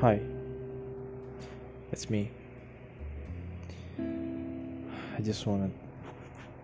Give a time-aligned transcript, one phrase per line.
[0.00, 0.20] Hi,
[1.90, 2.30] it's me.
[3.98, 5.72] I just wanted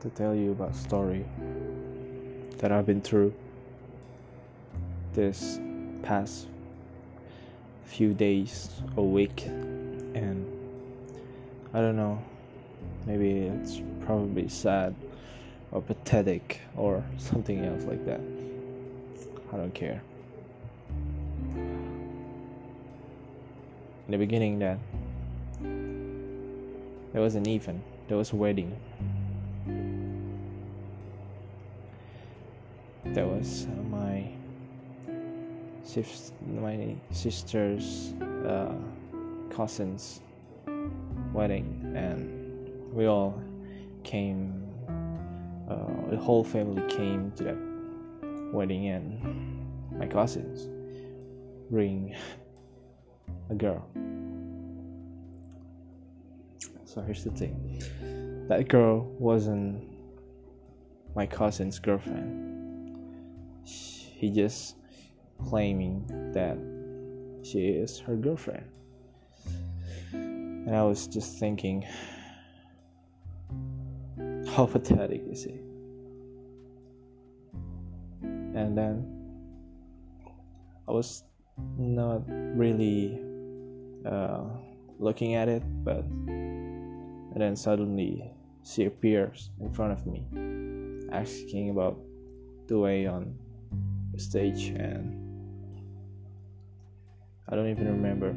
[0.02, 1.24] to tell you about a story
[2.58, 3.34] that I've been through
[5.14, 5.58] this
[6.04, 6.46] past
[7.86, 10.46] few days or week and
[11.72, 12.22] I don't know
[13.04, 14.94] maybe it's probably sad
[15.72, 18.20] or pathetic or something else like that.
[19.52, 20.00] I don't care
[24.06, 24.78] in the beginning that
[27.12, 28.76] there was an event there was a wedding.
[33.06, 34.28] That was uh, my
[35.82, 38.14] sis- my sister's
[38.46, 38.74] uh,
[39.50, 40.20] cousin's
[41.32, 41.92] wedding.
[41.96, 43.40] And we all
[44.02, 44.62] came
[45.68, 47.56] uh, the whole family came to that
[48.52, 50.68] wedding and my cousins
[51.70, 52.14] bring
[53.50, 53.86] a girl.
[56.84, 57.82] So here's the thing.
[58.48, 59.82] That girl wasn't
[61.14, 63.62] my cousin's girlfriend.
[63.64, 64.76] He just
[65.42, 66.56] claiming that
[67.44, 68.64] she is her girlfriend.
[70.12, 71.84] And i was just thinking
[74.48, 75.60] how pathetic is he
[78.22, 79.04] and then
[80.88, 81.24] i was
[81.76, 83.20] not really
[84.06, 84.44] uh,
[84.98, 86.04] looking at it but
[87.36, 88.30] then suddenly
[88.64, 90.24] she appears in front of me
[91.12, 91.98] asking about
[92.66, 93.36] the way on
[94.12, 95.20] the stage and
[97.48, 98.32] I don't even remember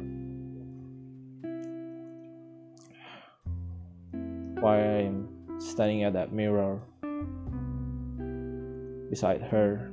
[4.60, 5.28] why I'm
[5.60, 6.80] standing at that mirror
[9.08, 9.90] beside her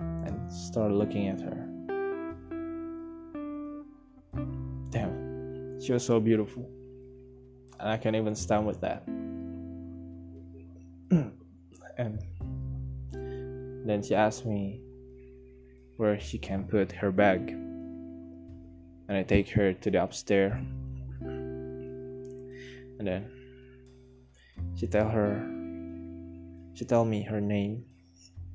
[0.00, 1.63] and start looking at her.
[5.84, 6.68] She was so beautiful
[7.84, 9.06] and I can't even stand with that.
[11.98, 12.18] and
[13.86, 14.80] then she asked me
[15.98, 20.54] where she can put her bag, and I take her to the upstairs.
[22.96, 23.26] And then
[24.76, 25.44] she tell her,
[26.72, 27.84] she tell me her name.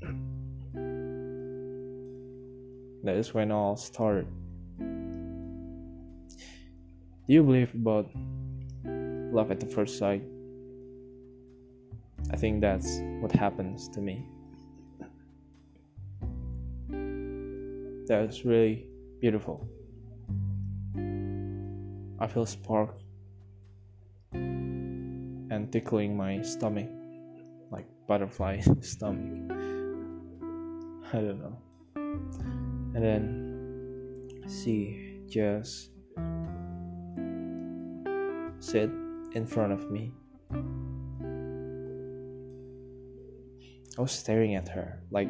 [3.03, 4.27] that is when all started.
[7.29, 8.09] Do you believe about
[9.31, 10.23] love at the first sight.
[12.31, 14.25] I think that's what happens to me.
[18.07, 18.87] That's really
[19.21, 19.67] beautiful.
[22.19, 22.97] I feel spark
[24.33, 26.89] and tickling my stomach
[27.71, 29.51] like butterfly stomach.
[31.13, 31.57] I don't know.
[31.95, 35.91] And then see just
[38.69, 38.89] sit
[39.33, 40.13] in front of me.
[43.97, 45.27] I was staring at her like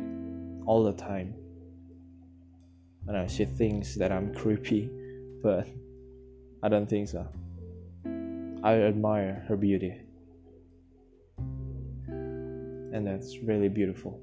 [0.66, 1.34] all the time.
[3.08, 4.90] I know she thinks that I'm creepy,
[5.42, 5.70] but
[6.62, 7.26] I don't think so.
[8.62, 10.02] I admire her beauty.
[12.08, 14.20] And that's really beautiful.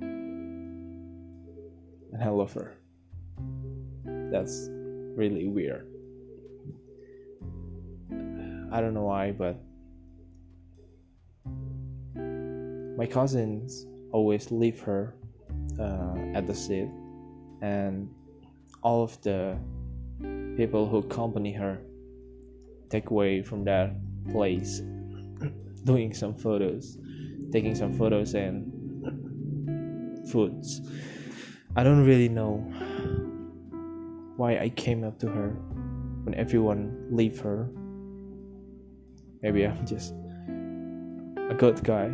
[0.00, 1.12] And
[2.22, 2.78] I love her.
[4.32, 4.70] That's
[5.14, 5.97] really weird.
[8.70, 9.58] I don't know why, but
[12.98, 15.14] my cousins always leave her
[15.78, 16.88] uh, at the seat,
[17.62, 18.10] and
[18.82, 19.56] all of the
[20.56, 21.78] people who accompany her
[22.90, 23.92] take away from that
[24.30, 24.80] place,
[25.84, 26.98] doing some photos,
[27.52, 28.70] taking some photos and
[30.30, 30.82] foods.
[31.76, 32.58] I don't really know
[34.36, 35.50] why I came up to her
[36.24, 37.70] when everyone leave her
[39.42, 39.88] Maybe I'm mm.
[39.88, 40.14] just
[41.50, 42.10] a good guy.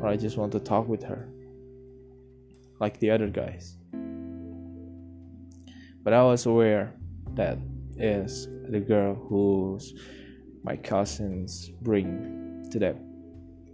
[0.00, 1.28] Or I just want to talk with her.
[2.78, 3.78] Like the other guys.
[6.02, 6.92] But I was aware
[7.34, 7.58] that
[7.96, 9.94] is the girl who's
[10.62, 12.96] my cousins bring to the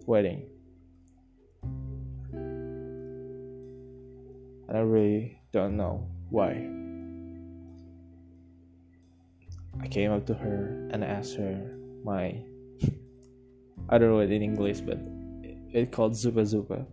[0.07, 0.47] wedding.
[4.69, 6.82] And I really don't know why.
[9.81, 12.43] I came up to her and asked her my
[13.89, 14.99] I don't know it in English, but
[15.73, 16.87] it called Zupa Zupa.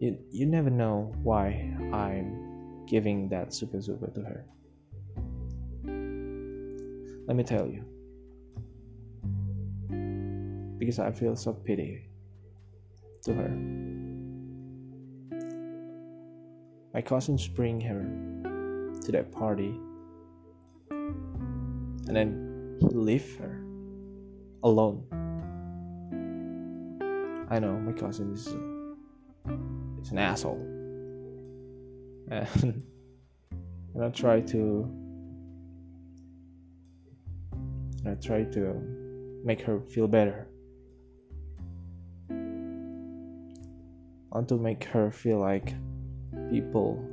[0.00, 4.44] You you never know why I'm giving that Zupa Zupa to her.
[7.26, 7.84] Let me tell you.
[10.78, 12.08] Because I feel so pity
[13.24, 13.80] to her.
[16.92, 18.49] my cousins bring her
[19.10, 19.74] to that party.
[20.90, 23.62] And then he leave her
[24.62, 25.04] alone.
[27.50, 30.60] I know my cousin is, is an asshole.
[32.30, 32.46] And,
[33.94, 34.96] and i try to
[38.06, 40.46] I try to make her feel better.
[42.30, 45.74] I want to make her feel like
[46.50, 47.09] people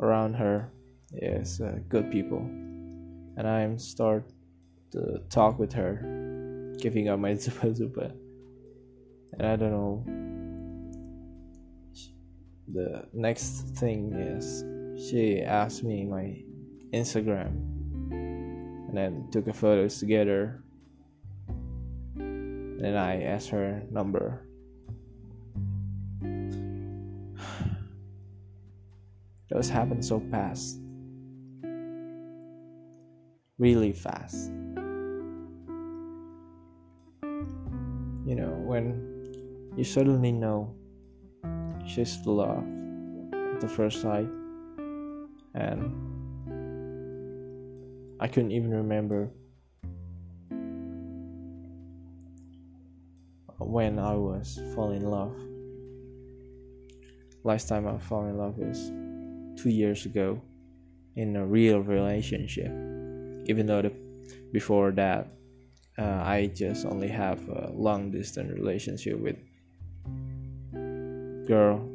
[0.00, 0.72] around her
[1.12, 4.24] is uh, good people, and I'm start
[4.92, 8.12] to talk with her, giving up my zupa zupa,
[9.32, 10.04] and I don't know.
[12.72, 14.64] The next thing is
[15.10, 16.40] she asked me my
[16.92, 17.70] Instagram
[18.10, 20.62] and then took a photos together.
[22.16, 24.46] And I asked her number.
[29.50, 30.78] Those happened so fast.
[33.58, 34.52] Really fast.
[38.24, 40.74] You know, when you suddenly know
[41.84, 42.64] she's the love
[43.54, 44.28] at the first sight
[45.54, 45.92] and
[48.20, 49.30] I couldn't even remember
[53.58, 55.34] when I was falling in love.
[57.42, 58.92] Last time I fell in love was
[59.62, 60.40] two years ago
[61.16, 62.70] in a real relationship.
[63.46, 63.92] Even though the,
[64.52, 65.28] before that
[65.98, 69.36] uh, I just only have a long distance relationship with
[71.46, 71.86] girl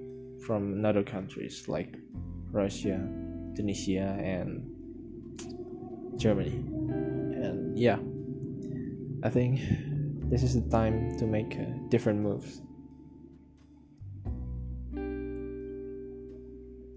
[0.45, 1.95] from another countries like
[2.51, 2.99] Russia,
[3.55, 4.69] Tunisia, and
[6.17, 6.51] Germany.
[6.51, 7.97] And yeah,
[9.23, 9.61] I think
[10.29, 12.61] this is the time to make uh, different moves.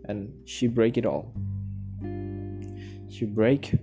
[0.09, 1.33] And she break it all.
[3.11, 3.75] She break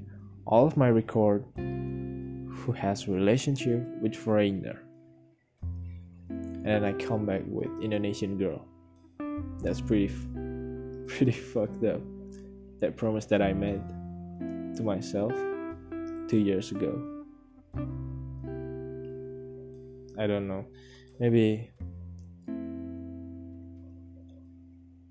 [0.46, 4.82] all of my record who has relationship with foreigner.
[6.30, 8.66] And then I come back with Indonesian girl.
[9.62, 10.08] That's pretty
[11.08, 12.02] pretty fucked up.
[12.80, 13.82] That promise that I made
[14.76, 15.32] to myself
[16.28, 17.16] two years ago.
[20.18, 20.66] I don't know.
[21.20, 21.72] Maybe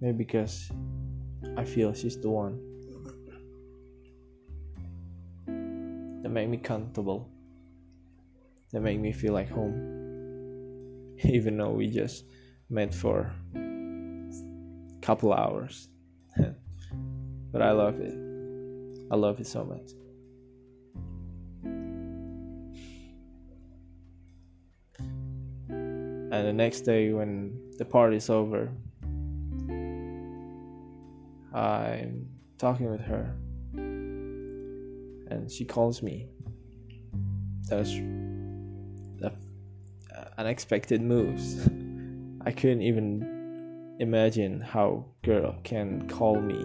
[0.00, 0.70] maybe because
[1.56, 2.58] I feel she's the one
[6.22, 7.28] that make me comfortable.
[8.72, 11.16] That make me feel like home.
[11.24, 12.24] Even though we just
[12.70, 15.88] met for a couple hours.
[17.52, 18.14] but I love it.
[19.12, 19.90] I love it so much.
[25.68, 28.72] And the next day, when the party's over,
[31.54, 32.28] I'm
[32.58, 33.32] talking with her,
[35.30, 36.28] and she calls me.
[37.68, 37.94] Those
[40.14, 41.66] uh, unexpected moves.
[42.46, 46.60] I couldn't even imagine how girl can call me.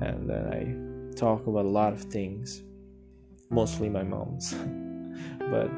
[0.00, 2.62] And then I talk about a lot of things,
[3.50, 4.52] mostly my mom's,
[5.50, 5.70] but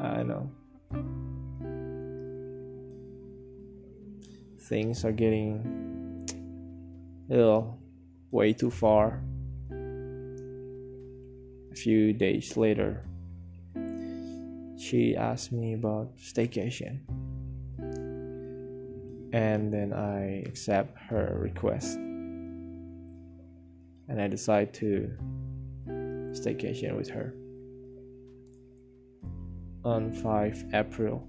[0.00, 0.50] I know
[4.70, 6.24] things are getting
[7.28, 7.76] a little
[8.30, 9.20] way too far.
[11.72, 13.04] A few days later,
[14.78, 17.00] she asked me about staycation,
[19.32, 21.96] and then I accept her request
[24.10, 25.10] and I decide to
[26.32, 27.34] staycation with her
[29.84, 31.26] on 5 April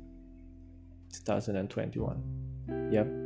[1.14, 2.90] 2021.
[2.92, 3.21] Yep.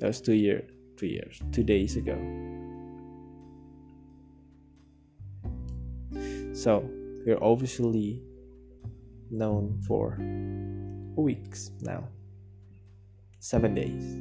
[0.00, 0.64] That was two years,
[0.96, 2.16] two years, two days ago.
[6.54, 6.88] So
[7.26, 8.22] we're obviously
[9.30, 10.16] known for
[11.16, 12.08] weeks now.
[13.40, 14.14] Seven days.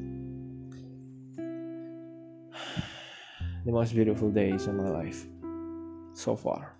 [3.65, 5.25] the most beautiful days in my life
[6.13, 6.75] so far.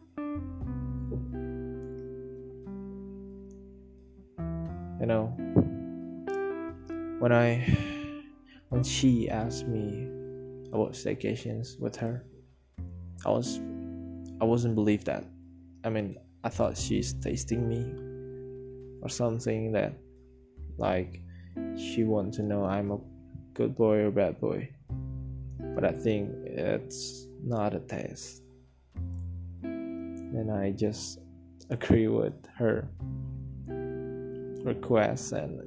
[4.99, 5.27] You know,
[7.19, 7.63] when I
[8.69, 10.07] when she asked me
[10.71, 12.25] about staycations with her,
[13.25, 13.59] I was
[14.41, 15.25] I wasn't believe that.
[15.83, 17.83] I mean, I thought she's tasting me
[19.01, 19.93] or something that
[20.77, 21.21] like
[21.77, 22.99] she want to know I'm a
[23.53, 24.69] good boy or bad boy
[25.59, 28.43] but I think it's not a test.
[29.63, 31.19] And I just
[31.69, 32.87] agree with her
[34.63, 35.61] request and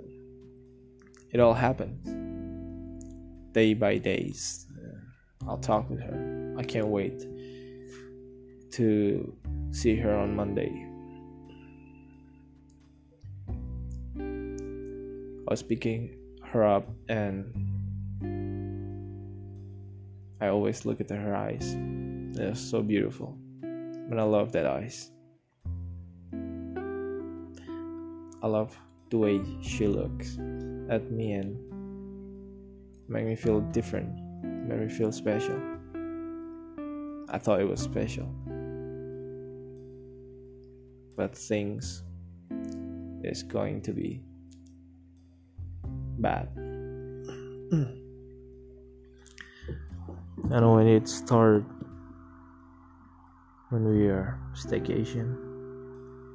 [1.32, 2.22] it all happens
[3.52, 4.66] day by days.
[5.49, 6.54] I'll talk with her.
[6.59, 7.26] I can't wait
[8.73, 9.37] to
[9.71, 10.88] see her on Monday.
[15.47, 17.52] I was picking her up and
[20.40, 21.76] I always look at her eyes.
[22.32, 23.37] They're so beautiful.
[23.62, 25.11] And I love that eyes.
[28.42, 28.76] I love
[29.11, 30.38] the way she looks
[30.90, 31.72] at me and
[33.12, 34.09] make me feel different,
[34.42, 35.61] make me feel special.
[37.28, 38.26] I thought it was special.
[41.14, 42.02] But things
[43.23, 44.23] is going to be
[46.19, 46.49] bad.
[46.57, 47.92] and
[50.50, 51.66] when it started
[53.69, 55.37] when we are staycation,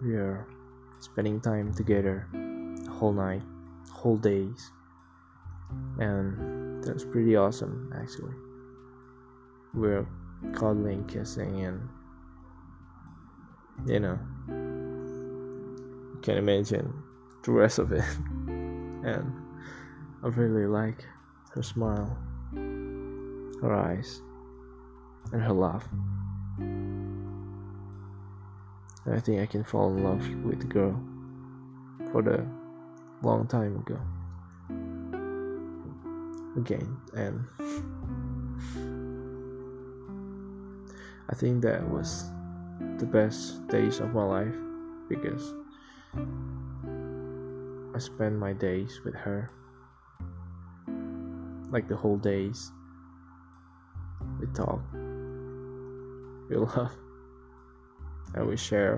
[0.03, 0.47] we are
[0.99, 2.27] spending time together
[2.89, 3.43] whole night,
[3.91, 4.71] whole days,
[5.99, 8.35] and that's pretty awesome actually.
[9.73, 10.07] We're
[10.53, 11.89] cuddling, kissing, and
[13.85, 16.93] you know, you can imagine
[17.43, 18.03] the rest of it.
[18.47, 19.31] and
[20.23, 21.05] I really like
[21.53, 22.17] her smile,
[23.61, 24.21] her eyes,
[25.31, 25.87] and her laugh.
[29.05, 30.99] And I think I can fall in love with the girl
[32.11, 32.45] for the
[33.21, 33.99] long time ago.
[36.57, 37.45] Again, and
[41.29, 42.25] I think that was
[42.97, 44.55] the best days of my life
[45.07, 45.53] because
[47.95, 49.51] I spent my days with her
[51.69, 52.71] like the whole days
[54.39, 54.81] we talk
[56.49, 56.95] we love
[58.33, 58.95] and we share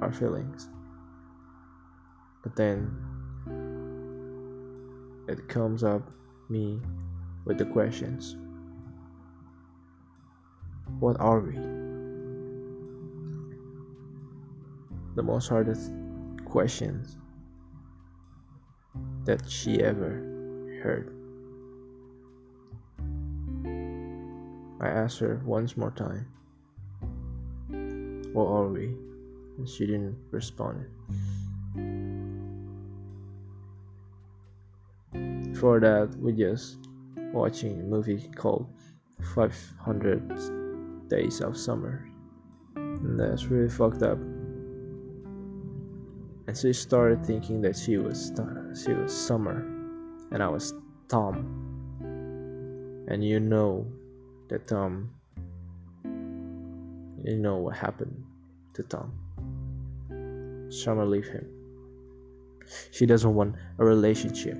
[0.00, 0.68] our feelings.
[2.42, 2.90] But then
[5.28, 6.10] it comes up
[6.48, 6.80] me
[7.44, 8.36] with the questions.
[11.00, 11.54] What are we?
[15.14, 15.92] The most hardest
[16.44, 17.16] questions
[19.24, 20.10] that she ever
[20.82, 21.14] heard.
[24.80, 26.26] I asked her once more time
[28.32, 28.86] what are we?
[29.58, 30.86] And she didn't respond
[35.62, 36.88] before that we just
[37.32, 38.66] watching a movie called
[39.32, 42.04] 500 days of summer.
[42.74, 44.18] And that's really fucked up.
[46.48, 48.32] And she started thinking that she was
[48.74, 49.62] she was summer
[50.32, 50.74] and i was
[51.08, 51.46] tom.
[53.06, 53.86] And you know
[54.48, 55.14] that tom
[57.22, 58.24] you know what happened
[58.74, 59.12] to tom.
[60.72, 61.46] Summer leave him.
[62.90, 64.58] She doesn't want a relationship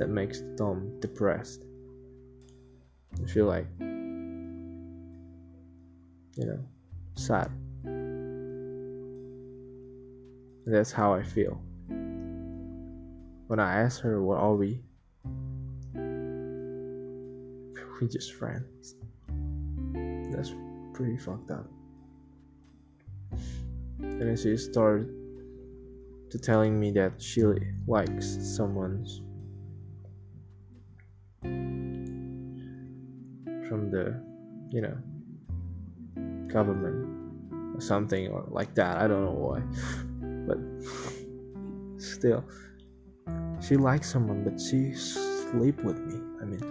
[0.00, 1.66] that makes Tom depressed.
[3.22, 3.86] I feel like, you
[6.36, 6.58] know,
[7.16, 7.50] sad.
[10.64, 11.60] And that's how I feel.
[13.48, 14.80] When I ask her, What are we?
[18.00, 18.94] We just friends.
[20.32, 20.54] That's
[20.94, 21.68] pretty fucked up.
[23.98, 25.10] And then she started
[26.30, 27.44] to telling me that she
[27.86, 29.20] likes someone's
[33.70, 34.20] from the
[34.70, 34.96] you know
[36.52, 37.06] government
[37.76, 38.98] or something or like that.
[38.98, 39.62] I don't know why.
[40.50, 40.58] But
[42.00, 42.44] still
[43.60, 46.18] she likes someone but she sleep with me.
[46.42, 46.64] I mean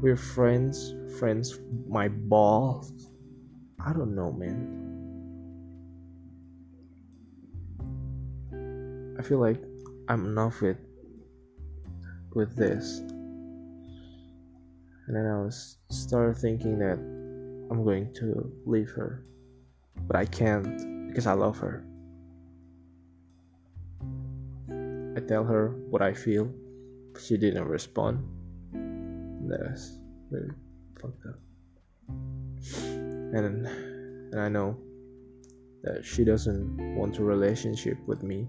[0.00, 1.58] we're friends friends
[1.88, 2.92] my balls
[3.80, 4.78] i don't know man.
[9.18, 9.60] I feel like
[10.08, 10.78] i'm enough with
[12.34, 13.02] with this
[15.06, 16.98] and then I was started thinking that
[17.70, 19.24] I'm going to leave her,
[20.06, 21.84] but I can't because I love her.
[25.16, 26.50] I tell her what I feel,
[27.12, 28.24] but she didn't respond.
[29.48, 29.98] That's
[30.30, 30.50] really
[31.00, 31.38] fucked up.
[33.34, 33.66] And
[34.32, 34.78] and I know
[35.82, 38.48] that she doesn't want a relationship with me,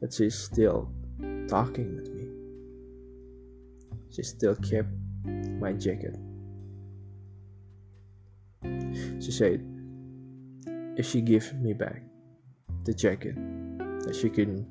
[0.00, 0.90] but she's still
[1.48, 2.26] talking with me.
[4.10, 4.88] She still kept
[5.60, 6.16] my jacket.
[9.20, 9.64] She said
[10.96, 12.02] if she gives me back
[12.84, 13.36] the jacket,
[14.04, 14.66] that she couldn't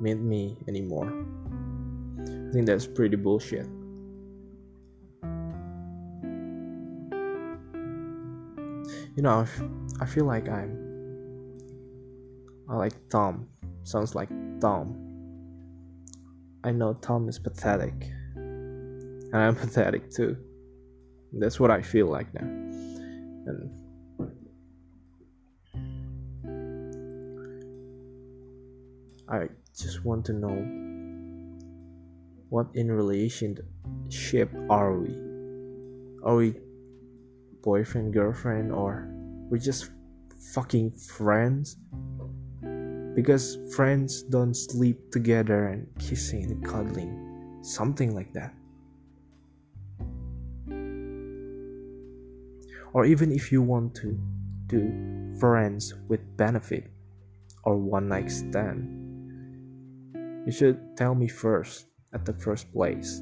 [0.00, 1.10] meet me anymore.
[2.20, 3.66] I think that's pretty bullshit.
[9.16, 9.46] You know,
[10.00, 10.76] I feel like I'm.
[12.68, 13.48] I like Tom
[13.84, 14.28] sounds like
[14.60, 14.96] Tom.
[16.64, 18.10] I know Tom is pathetic,
[19.34, 20.36] and I'm pathetic too.
[21.32, 22.46] That's what I feel like now.
[23.46, 23.70] And
[29.28, 30.54] I just want to know
[32.48, 35.12] what in relationship are we?
[36.22, 36.54] Are we
[37.60, 39.08] boyfriend, girlfriend, or
[39.50, 39.90] we're just
[40.54, 41.76] fucking friends?
[43.16, 48.54] Because friends don't sleep together and kissing and cuddling, something like that.
[52.94, 54.16] Or even if you want to
[54.68, 56.90] do friends with benefit
[57.64, 58.86] or one night stand,
[60.46, 63.20] you should tell me first at the first place.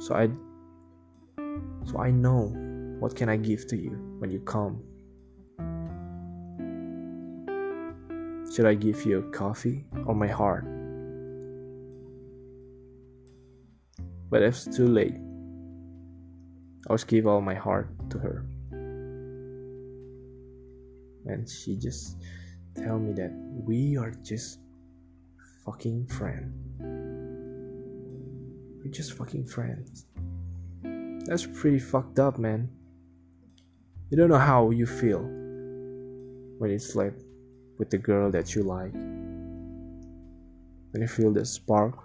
[0.00, 0.28] So I
[1.86, 2.50] so I know
[2.98, 4.82] what can I give to you when you come.
[8.52, 10.66] Should I give you a coffee or my heart?
[14.30, 15.27] But it's too late.
[16.86, 18.44] I will give all my heart to her.
[21.26, 22.16] And she just
[22.74, 23.32] tell me that
[23.66, 24.60] we are just
[25.64, 26.54] fucking friends.
[28.82, 30.06] We're just fucking friends.
[31.26, 32.70] That's pretty fucked up, man.
[34.10, 35.20] You don't know how you feel
[36.58, 37.12] when you sleep
[37.78, 38.94] with the girl that you like.
[40.92, 41.98] When you feel the spark.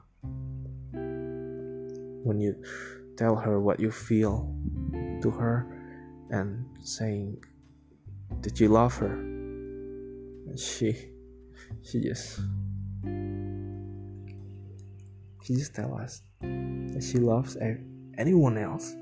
[0.92, 2.62] When you
[3.16, 4.54] tell her what you feel
[5.24, 5.66] to her
[6.30, 7.44] and saying
[8.42, 9.16] "Did you love her.
[9.16, 10.94] And she
[11.82, 12.40] she just
[15.44, 17.58] she just tell us that she loves
[18.18, 18.96] anyone else,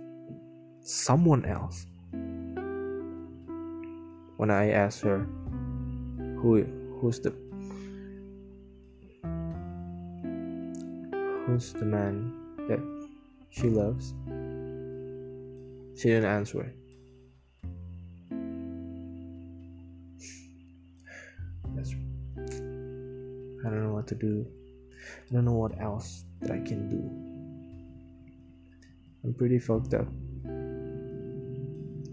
[0.81, 1.85] someone else.
[4.37, 5.27] When I asked her
[6.39, 6.63] who
[6.99, 7.33] who's the
[11.45, 12.33] who's the man
[12.69, 12.81] that
[13.49, 14.13] she loves,
[16.01, 16.73] she didn't answer.
[23.63, 24.47] I don't know what to do.
[25.29, 26.97] I don't know what else that I can do.
[29.23, 30.07] I'm pretty fucked up.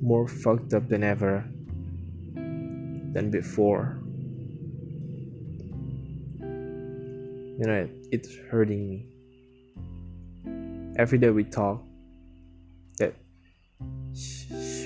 [0.03, 1.48] More fucked up than ever
[2.35, 3.98] than before.
[7.59, 9.07] You know, it's hurting me.
[10.98, 11.83] Every day we talk,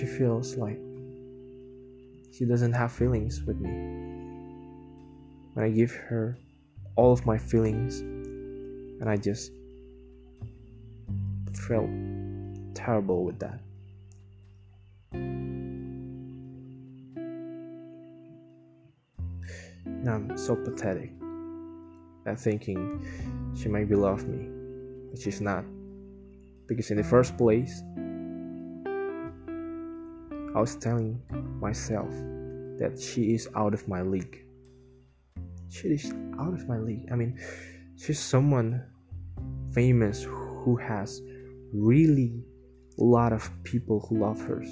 [0.02, 0.80] she feels like
[2.32, 3.70] she doesn't have feelings with me.
[5.54, 6.36] When I give her
[6.96, 9.52] all of my feelings, and I just
[11.68, 11.88] felt
[12.74, 13.60] terrible with that.
[19.86, 21.12] Now I'm so pathetic
[22.26, 23.06] at thinking
[23.54, 24.48] she might be love me,
[25.12, 25.64] but she's not.
[26.66, 27.84] Because in the first place,
[30.54, 31.20] I was telling
[31.60, 32.10] myself
[32.78, 34.44] that she is out of my league.
[35.70, 37.08] She is out of my league.
[37.10, 37.40] I mean,
[37.96, 38.84] she's someone
[39.72, 41.22] famous who has
[41.72, 42.44] really
[42.98, 44.62] a lot of people who love her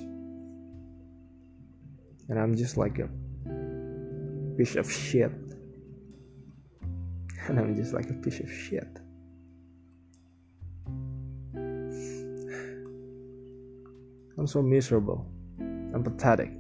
[2.29, 3.09] and i'm just like a
[4.59, 5.33] piece of shit
[7.49, 8.99] and i'm just like a piece of shit
[14.39, 15.27] i'm so miserable
[16.01, 16.51] i'm pathetic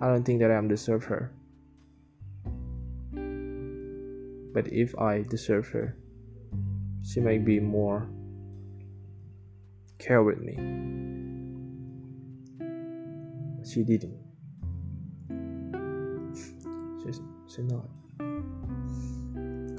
[0.00, 1.32] I don't think that I deserve her.
[4.52, 5.96] But if I deserve her,
[7.02, 8.06] she might be more
[9.98, 10.56] care with me.
[13.64, 14.20] She didn't.
[17.02, 17.88] She's she's not.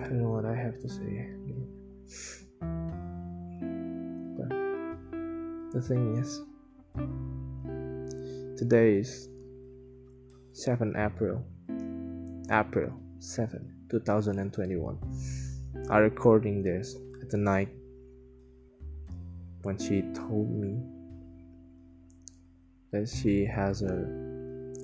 [0.05, 1.27] I don't know what I have to say.
[4.37, 4.49] But
[5.71, 6.41] the thing is,
[8.55, 9.29] today is
[10.53, 11.43] 7 April
[12.51, 14.99] April 7 2021
[15.89, 17.69] I'm recording this at the night
[19.63, 20.83] when she told me
[22.91, 24.05] that she has a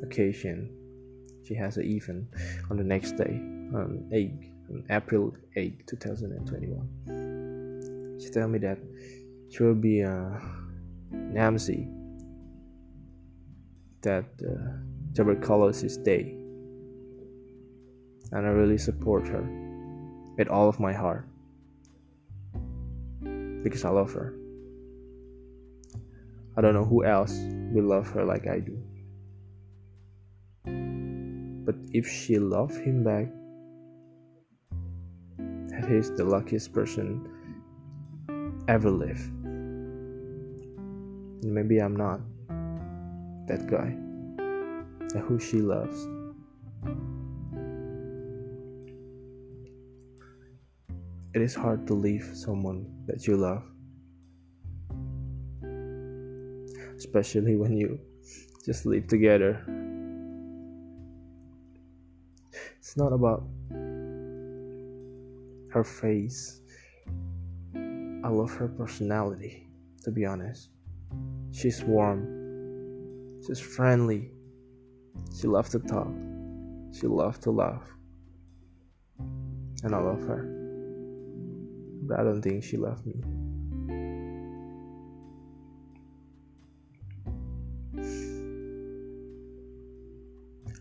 [0.02, 0.76] occasion
[1.46, 2.26] she has an event
[2.72, 3.40] on the next day
[3.74, 7.32] on 8 on April 8 2021
[8.22, 8.78] she told me that
[9.50, 10.40] she will be a
[11.36, 11.88] MC
[14.02, 14.78] that uh,
[15.14, 16.36] tuberculosis day.
[18.32, 19.44] And I really support her
[20.38, 21.28] with all of my heart
[23.64, 24.34] because I love her.
[26.56, 27.34] I don't know who else
[27.72, 28.78] will love her like I do.
[31.66, 33.28] But if she loves him back,
[35.92, 37.28] he's the luckiest person
[38.68, 39.30] ever lived.
[41.44, 42.22] And maybe I'm not
[43.48, 43.98] that guy
[45.14, 46.08] and who she loves.
[51.34, 53.64] It is hard to leave someone that you love,
[56.98, 58.00] especially when you
[58.66, 59.64] just live together.
[62.80, 63.44] It's not about
[65.72, 66.62] her face.
[67.76, 69.68] I love her personality,
[70.04, 70.70] to be honest.
[71.52, 74.32] She's warm, she's friendly,
[75.38, 76.14] she loves to talk,
[76.94, 77.84] she loves to laugh,
[79.84, 80.62] and I love her
[82.12, 83.16] but I don't think she loved me.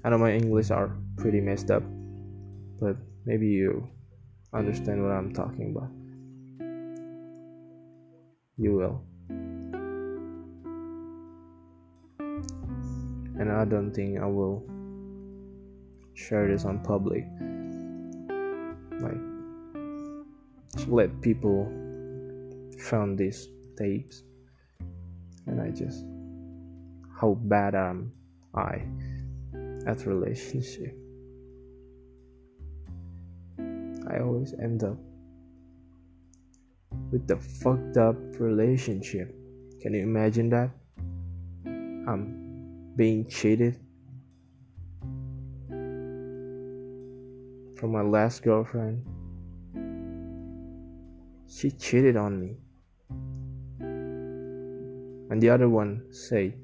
[0.03, 1.85] I know my English are pretty messed up,
[2.81, 3.89] but maybe you
[4.53, 5.91] understand what I'm talking about.
[8.57, 9.03] You will.
[13.39, 14.63] And I don't think I will
[16.15, 17.25] share this on public.
[19.01, 19.31] Like
[20.89, 21.67] let people
[22.79, 24.23] found these tapes
[25.47, 26.05] and I just
[27.21, 28.13] how bad am
[28.55, 28.83] I
[29.87, 31.00] at relationship
[34.21, 34.99] I always end up
[37.11, 39.35] with the fucked up relationship
[39.81, 40.69] can you imagine that
[41.65, 43.81] I'm being cheated
[47.79, 49.07] from my last girlfriend
[51.49, 52.57] she cheated on me.
[55.31, 56.57] And the other one say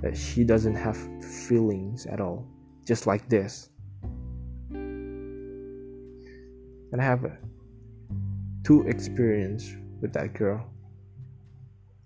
[0.00, 2.48] that she doesn't have feelings at all,
[2.84, 3.70] just like this.
[6.96, 7.30] And have
[8.64, 10.66] two experience with that girl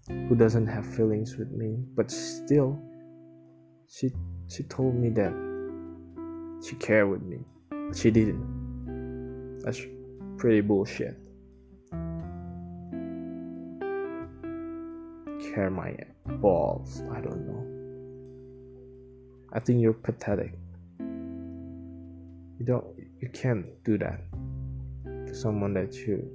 [0.09, 2.77] who doesn't have feelings with me, but still
[3.89, 4.11] she
[4.49, 5.33] she told me that
[6.67, 7.39] she cared with me.
[7.95, 9.61] She didn't.
[9.61, 9.81] That's
[10.39, 11.17] pretty bullshit.
[15.55, 15.95] care my
[16.43, 17.01] balls.
[17.13, 17.65] I don't know.
[19.53, 20.59] I think you're pathetic.
[20.99, 22.87] You don't
[23.21, 24.21] you can't do that
[25.35, 26.29] someone that you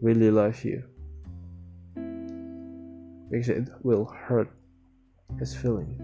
[0.00, 0.82] really love you.
[3.30, 4.50] Because it will hurt
[5.38, 5.96] his feeling.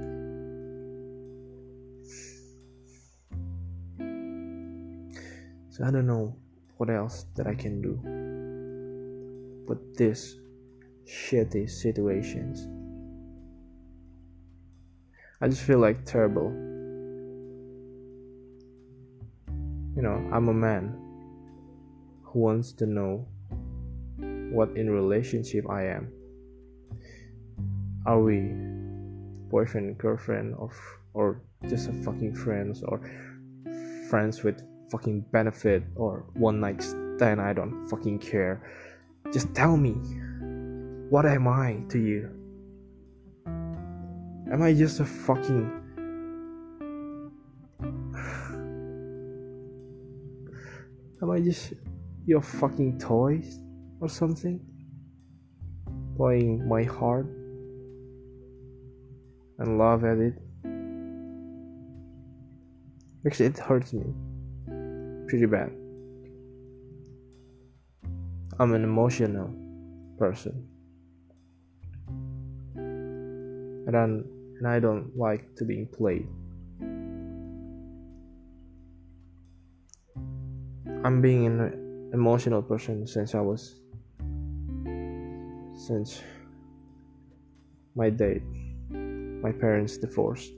[5.70, 6.36] So I don't know
[6.76, 7.98] what else that I can do.
[9.66, 10.36] But this
[11.06, 12.66] shitty situations.
[15.40, 16.50] I just feel like terrible.
[19.96, 21.01] You know, I'm a man
[22.32, 23.26] who wants to know
[24.50, 26.12] what in relationship I am.
[28.06, 28.50] Are we
[29.50, 30.70] boyfriend, girlfriend, or
[31.14, 33.00] or just a fucking friends, or
[34.08, 37.40] friends with fucking benefit, or one night stand?
[37.40, 38.62] I don't fucking care.
[39.32, 39.92] Just tell me.
[41.10, 42.30] What am I to you?
[44.50, 45.70] Am I just a fucking.
[51.22, 51.74] Am I just
[52.26, 53.60] your fucking toys
[54.00, 54.60] or something?
[56.16, 57.26] Playing my heart
[59.58, 60.34] and love at it?
[63.26, 64.04] Actually, it hurts me
[65.28, 65.72] pretty bad.
[68.58, 69.54] I'm an emotional
[70.18, 70.68] person.
[73.86, 76.26] and I, and I don't like to being played.
[81.04, 81.81] I'm being an
[82.12, 83.80] emotional person since I was
[85.74, 86.22] since
[87.94, 88.42] my date,
[88.90, 90.52] my parents divorced.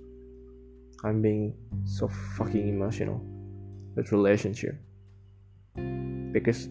[1.05, 3.21] I'm being so fucking emotional
[3.95, 4.75] with relationship
[6.33, 6.69] because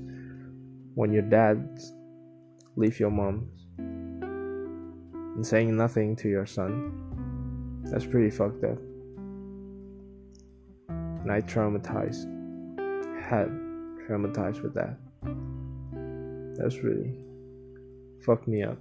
[0.96, 1.80] when your dad
[2.76, 3.50] leave your mom
[5.36, 7.00] and saying nothing to your son.
[7.86, 8.78] That's pretty fucked up.
[10.90, 12.26] And I traumatized,
[13.22, 13.50] had
[14.08, 14.98] traumatized with that.
[16.58, 17.14] That's really
[18.26, 18.78] fucked me up.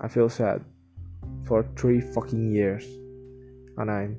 [0.00, 0.64] I feel sad
[1.44, 2.84] for three fucking years,
[3.78, 4.18] and I'm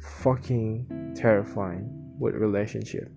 [0.00, 3.10] fucking terrifying with relationship.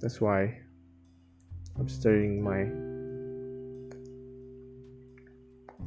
[0.00, 0.58] That's why
[1.78, 2.87] I'm studying my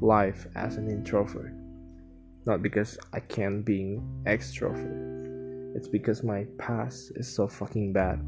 [0.01, 1.53] life as an introvert.
[2.45, 5.75] Not because I can't being extrovert.
[5.75, 8.19] It's because my past is so fucking bad.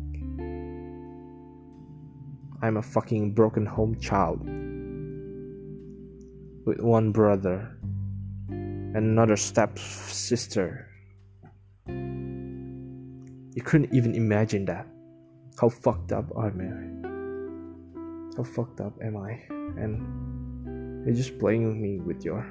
[2.62, 4.40] I'm a fucking broken home child
[6.66, 7.76] with one brother
[8.48, 10.88] and another step sister.
[11.88, 14.88] You couldn't even imagine that.
[15.60, 18.38] How fucked up am I?
[18.38, 19.42] How fucked up am I?
[19.50, 20.42] And
[21.06, 22.46] you're just playing with me with your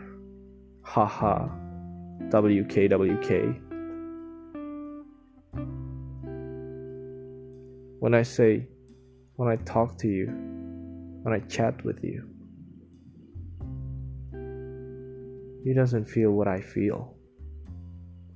[0.83, 1.49] haha
[2.29, 3.61] WKWK.
[7.99, 8.69] When I say,
[9.37, 10.27] when I talk to you,
[11.23, 12.29] when I chat with you,
[15.65, 17.15] he doesn't feel what I feel.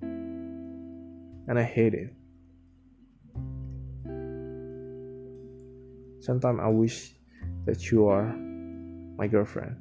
[0.00, 2.14] And I hate it.
[6.20, 7.14] Sometimes I wish
[7.66, 8.34] that you are
[9.16, 9.76] my girlfriend.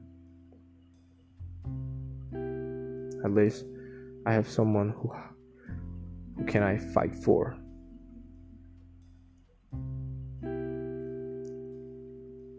[3.25, 3.65] At least
[4.27, 5.11] I have someone who
[6.37, 7.57] who can I fight for.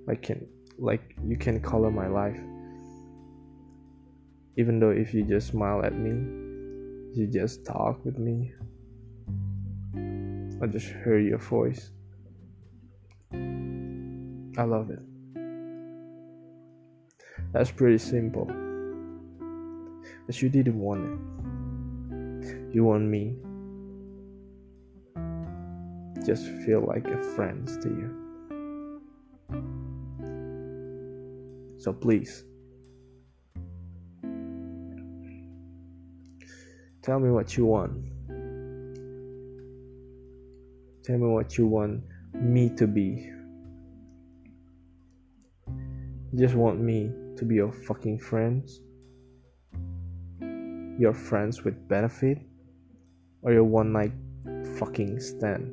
[0.08, 2.40] Like can like you can color my life.
[4.56, 6.10] Even though if you just smile at me,
[7.14, 8.52] you just talk with me,
[10.60, 11.92] I just hear your voice.
[13.32, 15.00] I love it.
[17.52, 18.65] That's pretty simple.
[20.26, 22.74] But you didn't want it.
[22.74, 23.36] You want me.
[26.26, 28.26] Just feel like a friend to you.
[31.78, 32.44] So please.
[37.02, 37.92] Tell me what you want.
[41.04, 42.02] Tell me what you want
[42.34, 43.30] me to be.
[45.68, 48.80] You just want me to be your fucking friends?
[50.98, 52.38] Your friends with benefit?
[53.42, 54.12] Or your one night
[54.78, 55.72] fucking stand?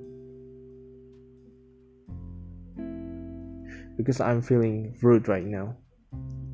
[3.98, 5.76] Because I'm feeling rude right now.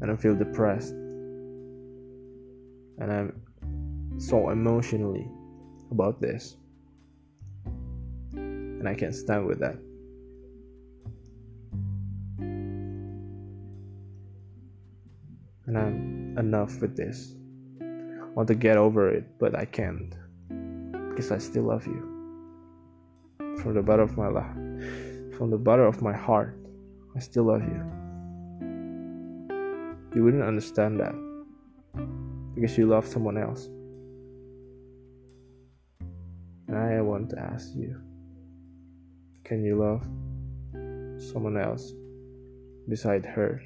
[0.01, 0.93] And I feel depressed.
[2.99, 5.27] And I'm so emotionally
[5.91, 6.57] about this.
[8.33, 9.77] And I can't stand with that.
[15.69, 17.35] and I'm enough with this.
[18.39, 20.15] Want to get over it, but I can't
[21.09, 21.99] because I still love you.
[23.61, 24.55] From the bottom of my life,
[25.35, 26.55] from the bottom of my heart,
[27.17, 27.83] I still love you.
[30.15, 31.13] You wouldn't understand that
[32.55, 33.65] because you love someone else.
[36.69, 37.99] And I want to ask you
[39.43, 40.03] can you love
[41.21, 41.91] someone else
[42.87, 43.61] beside her?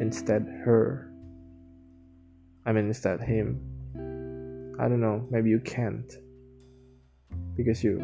[0.00, 1.11] instead her.
[2.64, 3.60] I mean, instead him.
[4.78, 6.12] I don't know, maybe you can't.
[7.56, 7.98] Because you.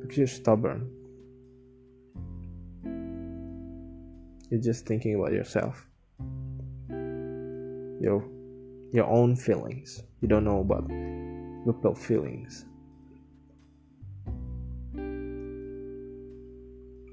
[0.00, 0.90] Because you're stubborn.
[4.50, 5.86] You're just thinking about yourself.
[8.00, 8.24] Your,
[8.92, 10.02] your own feelings.
[10.20, 12.64] You don't know about people feelings.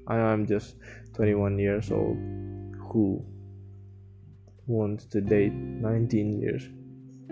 [0.08, 0.76] I am just
[1.14, 2.16] 21 years old
[2.92, 3.24] who
[4.66, 6.68] wants to date 19 years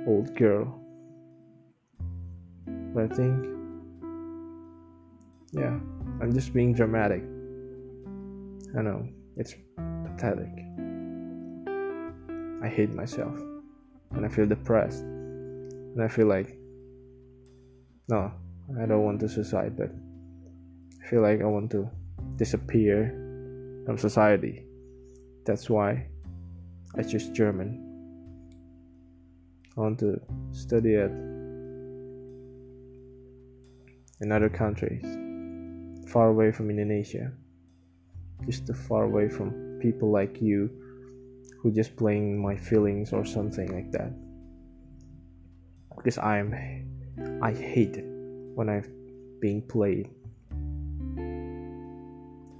[0.06, 0.80] old girl.
[2.66, 3.46] But I think,
[5.52, 5.78] yeah,
[6.20, 7.22] I'm just being dramatic.
[8.76, 10.50] I know, it's pathetic.
[12.62, 13.38] I hate myself
[14.12, 16.58] and I feel depressed and I feel like,
[18.08, 18.32] no,
[18.80, 19.90] I don't want to suicide, but
[21.04, 21.88] I feel like I want to
[22.36, 23.10] disappear
[23.86, 24.64] from society.
[25.44, 26.06] That's why
[26.96, 27.80] I choose German.
[29.76, 30.20] I want to
[30.52, 31.10] study it
[34.20, 35.04] in other countries,
[36.10, 37.32] far away from Indonesia,
[38.46, 40.70] just far away from people like you
[41.60, 44.12] who just playing my feelings or something like that.
[45.96, 46.54] Because I'm,
[47.42, 48.04] I hate it
[48.54, 48.84] when I'm
[49.40, 50.08] being played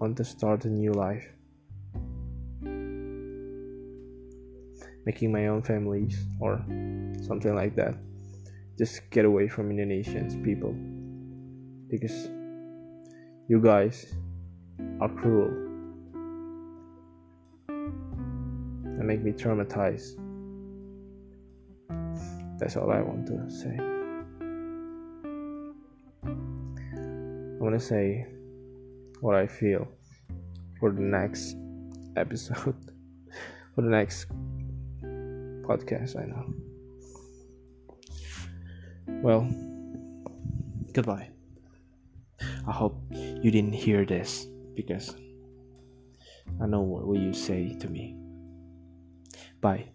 [0.05, 1.27] want to start a new life.
[5.07, 6.62] Making my own families or
[7.27, 7.95] something like that.
[8.77, 10.75] Just get away from Indonesians people.
[11.88, 12.29] Because
[13.49, 14.14] you guys
[15.01, 15.49] are cruel.
[18.99, 20.21] And make me traumatized.
[22.59, 23.75] That's all I want to say.
[27.57, 28.34] I want to say
[29.24, 29.88] what I feel
[30.78, 31.56] for the next
[32.14, 32.76] episode,
[33.74, 34.28] for the next
[35.64, 36.20] podcast.
[36.20, 36.52] I know.
[39.24, 39.48] Well,
[40.92, 41.30] goodbye.
[42.68, 45.16] I hope you didn't hear this because
[46.60, 48.18] I know what will you say to me.
[49.62, 49.93] Bye.